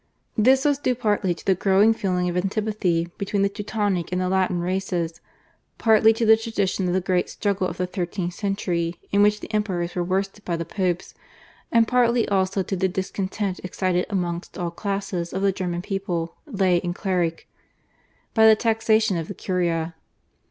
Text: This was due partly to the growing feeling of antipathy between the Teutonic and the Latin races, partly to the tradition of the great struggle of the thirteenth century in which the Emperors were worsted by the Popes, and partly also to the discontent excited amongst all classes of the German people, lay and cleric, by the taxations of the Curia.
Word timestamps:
This 0.35 0.65
was 0.65 0.79
due 0.79 0.95
partly 0.95 1.35
to 1.35 1.45
the 1.45 1.53
growing 1.53 1.93
feeling 1.93 2.27
of 2.27 2.35
antipathy 2.35 3.09
between 3.19 3.43
the 3.43 3.49
Teutonic 3.49 4.11
and 4.11 4.19
the 4.19 4.29
Latin 4.29 4.59
races, 4.59 5.21
partly 5.77 6.11
to 6.13 6.25
the 6.25 6.35
tradition 6.35 6.87
of 6.87 6.95
the 6.95 7.01
great 7.01 7.29
struggle 7.29 7.67
of 7.67 7.77
the 7.77 7.85
thirteenth 7.85 8.33
century 8.33 8.95
in 9.11 9.21
which 9.21 9.41
the 9.41 9.53
Emperors 9.53 9.93
were 9.93 10.03
worsted 10.03 10.43
by 10.43 10.55
the 10.57 10.65
Popes, 10.65 11.13
and 11.71 11.87
partly 11.87 12.27
also 12.29 12.63
to 12.63 12.75
the 12.75 12.87
discontent 12.87 13.59
excited 13.63 14.07
amongst 14.09 14.57
all 14.57 14.71
classes 14.71 15.33
of 15.33 15.43
the 15.43 15.51
German 15.51 15.83
people, 15.83 16.33
lay 16.47 16.81
and 16.81 16.95
cleric, 16.95 17.47
by 18.33 18.47
the 18.47 18.55
taxations 18.55 19.19
of 19.19 19.27
the 19.27 19.35
Curia. 19.35 19.93